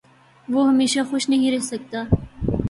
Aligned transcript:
وہ 0.47 0.67
ہمیشہ 0.67 0.99
خوش 1.09 1.29
نہیں 1.29 1.51
رہ 1.51 1.59
سکتا 1.59 2.03